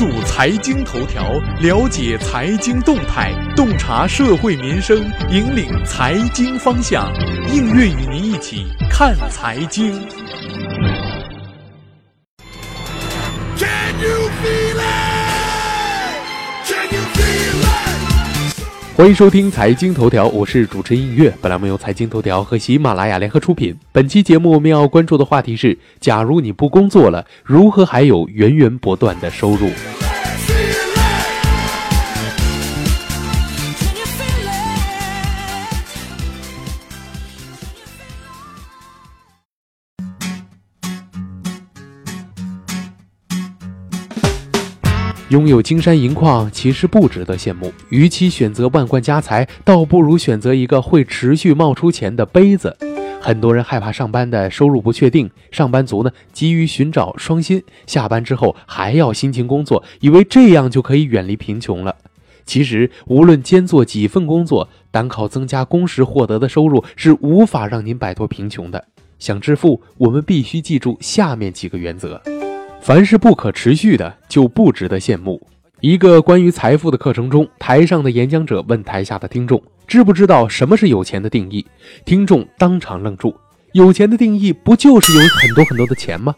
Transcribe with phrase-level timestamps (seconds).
[0.00, 4.96] 注财经头条，了解财经动态，洞察社会民生，
[5.30, 7.12] 引领财经方向。
[7.52, 9.92] 应月与您一起看财经。
[19.00, 21.32] 欢迎收听财经头条，我是主持人映月。
[21.40, 23.74] 本栏目由财经头条和喜马拉雅联合出品。
[23.92, 29.70] 本期节目我们要关注的话题是：假如你不工作了，如何还有源源不断的收入？
[45.30, 52.76] 拥有金山银矿其实不值得羡慕，与其选择万贯家财，倒不如选择一个会持续冒出钱的杯子。
[53.20, 61.94] 很多人害怕上班的收入不确定，上班族呢急于寻找双薪，下班之后还要辛勤工作，以为这样就可以远离贫穷了。
[62.44, 68.84] 其实，无论兼做几份工作，单靠增加工时获得的收入是无法让您摆脱贫穷的。
[69.20, 72.20] 想致富，我们必须记住下面几个原则。
[72.82, 75.40] 凡是不可持续的，就不值得羡慕。
[75.80, 81.64] 一个关于财富的课程中，台上的演讲者问台下的听众：“知不知道什么是有钱的定义？”
[82.04, 83.36] 听众当场愣住
[83.72, 86.34] ：“有钱的定义不就是有很多很多的钱吗？”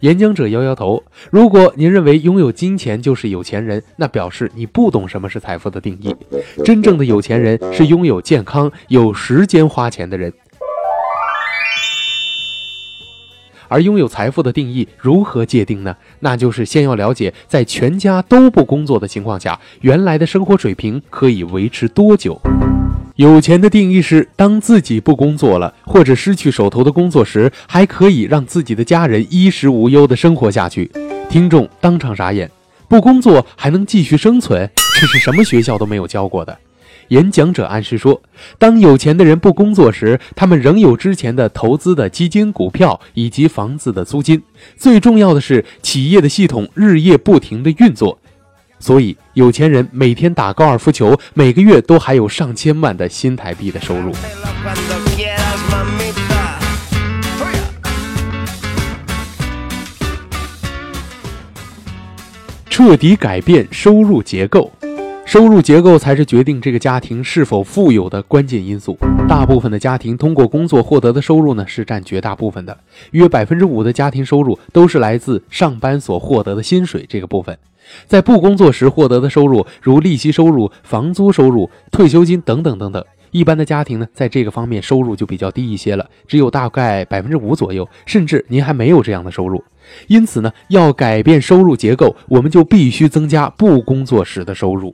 [0.00, 6.14] 演讲者摇摇头：“如果您认为拥有金钱就是有钱人，那表示你不懂什么是财富的定义。
[6.64, 10.32] 真正的有钱人是拥有健康、有时间花钱的人。”
[13.70, 15.96] 而拥有财富的定义如何界定呢？
[16.18, 22.38] 那就是先要了解，在全家都不工作的情况下，原来的生活水平可以维持多久。
[23.14, 30.90] 有钱的定义是，当自己不工作了，或者失去手头的工作时，还可以让自己的家人衣食无忧的生活下去。
[31.28, 32.50] 听众当场傻眼，
[32.88, 34.68] 不工作还能继续生存，
[35.00, 36.58] 这是什么学校都没有教过的。
[37.10, 38.22] 演讲者暗示说，
[38.56, 44.40] 当有钱的人不工作时，他们仍有之前的投资的基金、股票以及房子的租金。
[44.76, 48.16] 最重要的是，企业的系统日夜不停的运作，
[48.78, 54.12] 所以有钱人每天打高尔夫球，每个月都还有上千万的新台币的收入。
[62.68, 64.72] 彻底改变收入结构。
[65.30, 68.98] 收入结构才是决定这个家庭是否富有的关键因素。
[69.28, 72.76] 大部分的家庭通过工作获得的收入呢，是占绝大部分的，
[73.12, 77.56] 约百分之五的家庭收入都是来自上班所获得的薪水这个部分。
[78.08, 89.62] 在不工作时获得的收入，如利息收入、房租收入、退休金等等等等，一般的家庭呢，在这个方面收入就比较低一些了，只有大概百分之五左右，甚至您还没有这样的收入。
[90.08, 94.92] 因此呢，要改变收入结构，我们就必须增加不工作时的收入。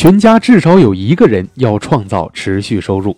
[0.00, 3.14] 全家至少有一个人要创造持续收入。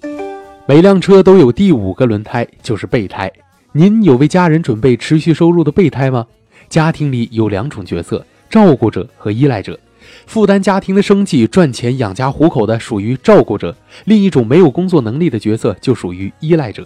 [0.67, 3.31] 每辆车都有第五个轮胎，就是备胎。
[3.71, 6.27] 您有为家人准备持续收入的备胎吗？
[6.69, 9.79] 家庭里有两种角色：照顾者和依赖者。
[10.27, 13.77] 负担家庭的生计、赚钱养家糊口的属于照顾者，
[14.07, 16.85] 另一种没有工作能力的角色就属于依赖者。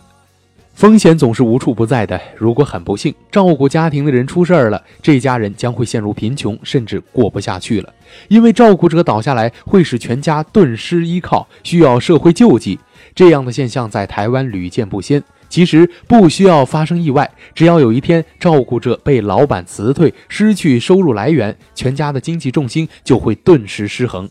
[0.76, 2.20] 风险总是无处不在的。
[2.36, 7.90] 如果很不幸，照顾家庭的人出事儿了，这家人将会陷入贫穷，甚至过不下去了。
[8.28, 12.78] 因为照顾者倒下来，会使全家顿失依靠，需要社会救济。
[13.14, 15.24] 这样的现象在台湾屡见不鲜。
[15.48, 24.28] 其实不需要发生意外，只要有一天照顾者被老板辞退，失去收入来源，全家的经济重心就会顿时失衡。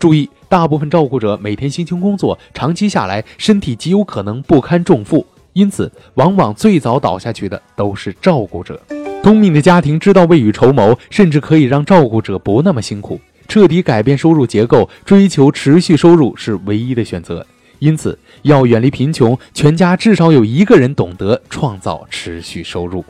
[0.00, 5.24] 注意，大部分照顾者每天辛勤工作，长期下来身体极有可能不堪重负。
[5.56, 8.78] 因此，往往最早倒下去的都是照顾者。
[9.22, 13.18] 聪明的家庭知道未雨绸缪，甚至可以让照顾者不那么辛苦。
[13.48, 17.46] 彻底改变收入结构，追求持续收入是唯一的选择。
[17.78, 23.02] 因此，要远离贫穷，全家至少有一个人懂得创造持续收入，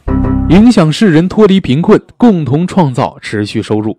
[0.48, 3.98] 影响世人脱离贫困，共同创造持续收入。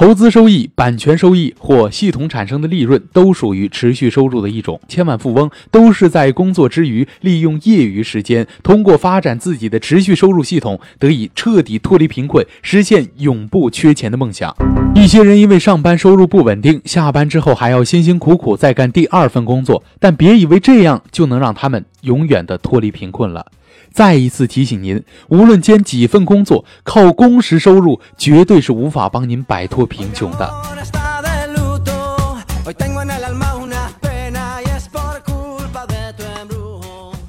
[0.00, 4.80] 投资收益、版权收益或系统产生的利润都属于持续收入的一种。
[4.88, 5.50] 千万富翁。
[5.70, 14.56] 都是在工作之余，利用业余时间，通过发展自己的持续收入系统，得以彻底脱离贫困，实现永不缺钱的梦想。
[14.94, 16.26] 一些人因为上班收入。
[16.26, 23.44] 不稳定，下班之后还要辛辛苦苦再干第二份工作，但别以为这样就能让他们永远的脱离贫困了。
[23.92, 30.50] 再一次提醒您，无论兼几份工作，靠工时收入绝对是无法帮您摆脱贫穷的。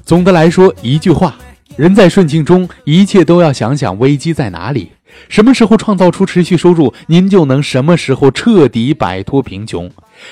[0.04, 1.36] 总的来说，一句话，
[1.76, 4.92] 人在顺境中，一切都要想想危机在哪里。
[5.28, 9.90] 什么时候创造出持续收入，您就能什么时候彻底摆脱贫穷。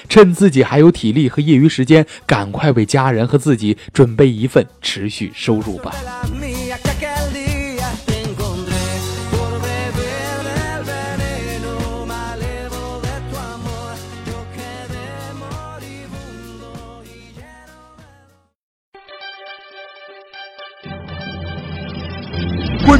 [0.08, 5.92] 趁自己还有体力和业余时间，赶快为家人和自己准备一份持续收入吧。